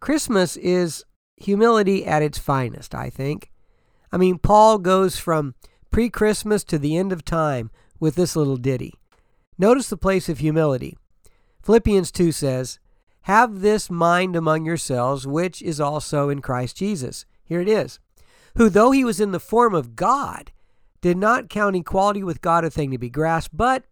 [0.00, 1.04] Christmas is
[1.36, 3.50] humility at its finest, I think.
[4.10, 5.54] I mean, Paul goes from
[5.90, 8.94] pre Christmas to the end of time with this little ditty.
[9.58, 10.96] Notice the place of humility.
[11.62, 12.78] Philippians 2 says,
[13.22, 17.26] Have this mind among yourselves, which is also in Christ Jesus.
[17.44, 17.98] Here it is
[18.58, 20.50] who, though he was in the form of God,
[21.00, 23.84] did not count equality with God a thing to be grasped, but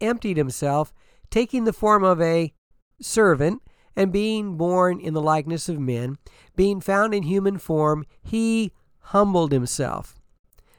[0.00, 0.92] emptied himself,
[1.30, 2.54] taking the form of a
[3.00, 3.60] servant,
[3.94, 6.16] and being born in the likeness of men,
[6.54, 10.18] being found in human form, he humbled himself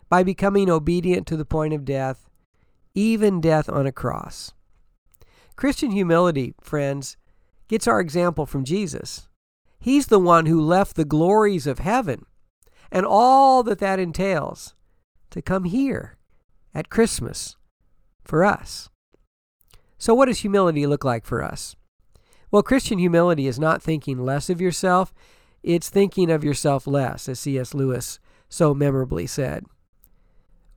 [0.09, 2.27] by becoming obedient to the point of death,
[2.95, 4.51] even death on a cross.
[5.55, 7.17] Christian humility, friends,
[7.67, 9.27] gets our example from Jesus.
[9.79, 12.25] He's the one who left the glories of heaven
[12.91, 14.75] and all that that entails
[15.31, 16.17] to come here
[16.73, 17.57] at Christmas
[18.23, 18.89] for us.
[19.97, 21.75] So, what does humility look like for us?
[22.51, 25.13] Well, Christian humility is not thinking less of yourself,
[25.63, 27.73] it's thinking of yourself less, as C.S.
[27.73, 29.65] Lewis so memorably said.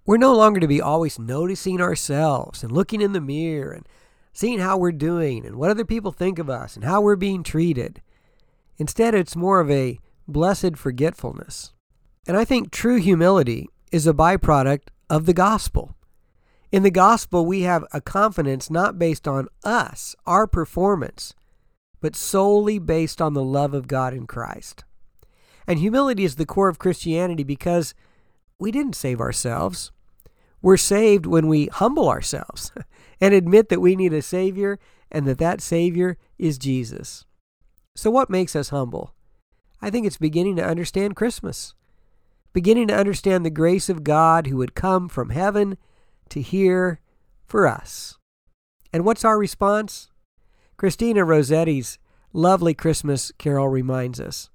[0.06, 3.86] We're no longer to be always noticing ourselves and looking in the mirror and
[4.32, 7.42] seeing how we're doing and what other people think of us and how we're being
[7.42, 8.02] treated.
[8.78, 11.72] Instead, it's more of a blessed forgetfulness.
[12.26, 15.96] And I think true humility is a byproduct of the gospel.
[16.70, 21.34] In the gospel, we have a confidence not based on us, our performance,
[22.00, 24.84] but solely based on the love of God in Christ.
[25.66, 27.94] And humility is the core of Christianity because
[28.58, 29.90] we didn't save ourselves.
[30.62, 32.70] We're saved when we humble ourselves
[33.20, 34.78] and admit that we need a Savior
[35.10, 37.24] and that that Savior is Jesus.
[37.96, 39.14] So, what makes us humble?
[39.82, 41.74] I think it's beginning to understand Christmas
[42.52, 45.76] beginning to understand the grace of God who would come from heaven
[46.30, 47.00] to here
[47.46, 48.18] for us.
[48.92, 50.08] And what's our response?
[50.76, 51.98] Christina Rossetti's
[52.32, 54.50] lovely Christmas carol reminds us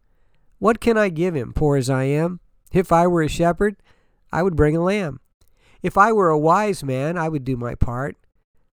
[0.59, 2.39] What can I give him, poor as I am?
[2.71, 3.77] If I were a shepherd,
[4.31, 5.19] I would bring a lamb.
[5.81, 8.17] If I were a wise man, I would do my part.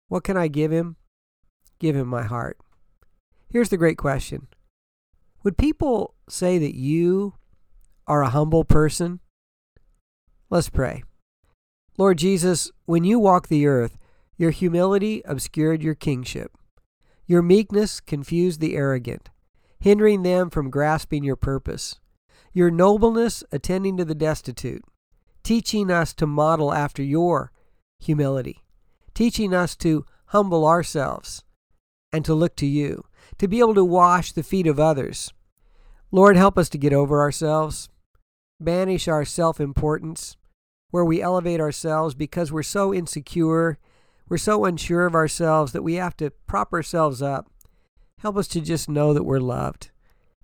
[0.08, 0.96] What can I give him?
[1.80, 2.58] Give him my heart.
[3.50, 4.48] Here's the great question
[5.44, 7.34] Would people say that you
[8.10, 9.20] are a humble person?
[10.50, 11.04] Let's pray.
[11.96, 14.00] Lord Jesus, when you walked the earth,
[14.36, 16.52] your humility obscured your kingship.
[17.28, 19.30] Your meekness confused the arrogant,
[19.80, 22.00] hindering them from grasping your purpose.
[22.52, 24.84] Your nobleness attending to the destitute,
[25.44, 27.52] teaching us to model after your
[28.00, 28.64] humility,
[29.14, 31.44] teaching us to humble ourselves
[32.12, 33.06] and to look to you,
[33.38, 35.32] to be able to wash the feet of others.
[36.12, 37.88] Lord, help us to get over ourselves
[38.60, 40.38] banish our self importance,
[40.92, 43.78] where we elevate ourselves because we're so insecure,
[44.28, 47.52] we're so unsure of ourselves that we have to prop ourselves up.
[48.20, 49.92] Help us to just know that we're loved.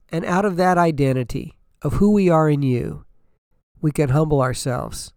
[0.09, 3.06] And out of that identity of who we are in you,
[3.81, 5.13] we can humble ourselves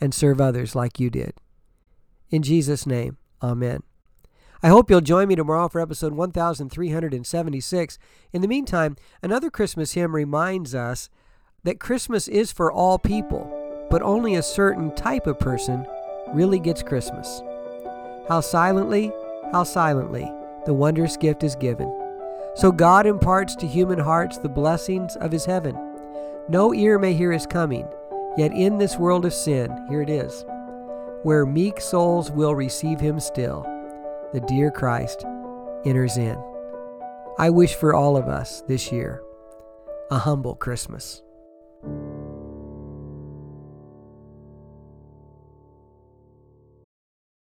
[0.00, 1.34] and serve others like you did.
[2.28, 3.82] In Jesus' name, amen.
[4.62, 7.98] I hope you'll join me tomorrow for episode 1376.
[8.32, 11.08] In the meantime, another Christmas hymn reminds us
[11.64, 15.86] that Christmas is for all people, but only a certain type of person
[16.34, 17.40] really gets Christmas.
[18.28, 19.12] How silently,
[19.52, 20.28] how silently
[20.66, 21.92] the wondrous gift is given.
[22.56, 25.78] So God imparts to human hearts the blessings of his heaven.
[26.48, 27.86] No ear may hear his coming,
[28.36, 30.44] yet in this world of sin, here it is,
[31.22, 33.62] where meek souls will receive him still,
[34.32, 35.24] the dear Christ
[35.84, 36.36] enters in.
[37.38, 39.22] I wish for all of us this year
[40.10, 41.22] a humble Christmas.